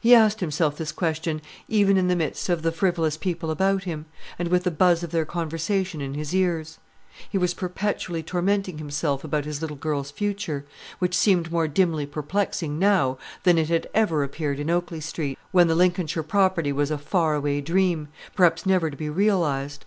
He 0.00 0.12
asked 0.12 0.40
himself 0.40 0.76
this 0.76 0.90
question 0.90 1.40
even 1.68 1.96
in 1.96 2.08
the 2.08 2.16
midst 2.16 2.48
of 2.48 2.62
the 2.62 2.72
frivolous 2.72 3.16
people 3.16 3.48
about 3.48 3.84
him, 3.84 4.06
and 4.36 4.48
with 4.48 4.64
the 4.64 4.72
buzz 4.72 5.04
of 5.04 5.12
their 5.12 5.24
conversation 5.24 6.00
in 6.00 6.14
his 6.14 6.34
ears. 6.34 6.80
He 7.30 7.38
was 7.38 7.54
perpetually 7.54 8.24
tormenting 8.24 8.78
himself 8.78 9.22
about 9.22 9.44
his 9.44 9.60
little 9.62 9.76
girl's 9.76 10.10
future, 10.10 10.66
which 10.98 11.14
seemed 11.16 11.52
more 11.52 11.68
dimly 11.68 12.06
perplexing 12.06 12.76
now 12.76 13.18
than 13.44 13.56
it 13.56 13.68
had 13.68 13.88
ever 13.94 14.24
appeared 14.24 14.58
in 14.58 14.68
Oakley 14.68 15.00
Street, 15.00 15.38
when 15.52 15.68
the 15.68 15.76
Lincolnshire 15.76 16.24
property 16.24 16.72
was 16.72 16.90
a 16.90 16.98
far 16.98 17.34
away 17.36 17.60
dream, 17.60 18.08
perhaps 18.34 18.66
never 18.66 18.90
to 18.90 18.96
be 18.96 19.08
realised. 19.08 19.84